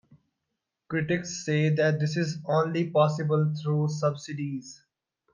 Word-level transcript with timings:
Critics 0.87 1.45
say 1.45 1.69
that 1.75 1.99
this 1.99 2.17
is 2.17 2.39
only 2.47 2.89
possible 2.89 3.53
through 3.61 3.89
subsidies. 3.89 4.83